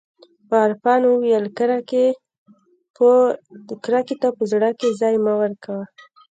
عرفان 0.65 1.01
وويل 1.07 1.45
کرکې 1.57 2.07
ته 4.21 4.29
په 4.37 4.43
زړه 4.51 4.69
کښې 4.79 4.89
ځاى 4.99 5.15
مه 5.25 5.33
ورکوه. 5.41 5.83